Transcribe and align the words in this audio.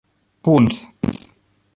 punts 0.43 0.75